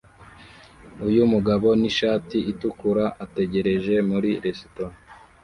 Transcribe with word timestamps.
Uyu 1.07 1.23
mugabo 1.33 1.67
nishati 1.79 2.37
itukura 2.51 3.05
ategereje 3.25 3.95
muri 4.09 4.29
resitora 4.45 4.95